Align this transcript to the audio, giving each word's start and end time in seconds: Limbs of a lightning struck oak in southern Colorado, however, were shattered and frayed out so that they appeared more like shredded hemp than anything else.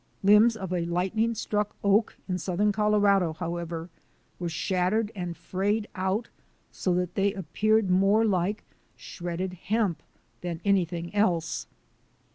Limbs 0.23 0.57
of 0.57 0.73
a 0.73 0.83
lightning 0.83 1.35
struck 1.35 1.75
oak 1.83 2.17
in 2.27 2.39
southern 2.39 2.71
Colorado, 2.71 3.33
however, 3.33 3.91
were 4.39 4.49
shattered 4.49 5.11
and 5.13 5.37
frayed 5.37 5.87
out 5.93 6.27
so 6.71 6.95
that 6.95 7.13
they 7.13 7.35
appeared 7.35 7.87
more 7.91 8.25
like 8.25 8.63
shredded 8.95 9.53
hemp 9.69 10.01
than 10.41 10.59
anything 10.65 11.13
else. 11.13 11.67